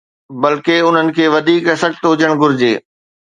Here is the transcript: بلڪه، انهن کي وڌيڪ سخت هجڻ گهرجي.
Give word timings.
بلڪه، 0.43 0.75
انهن 0.87 1.07
کي 1.17 1.25
وڌيڪ 1.33 1.67
سخت 1.83 2.01
هجڻ 2.13 2.31
گهرجي. 2.41 2.73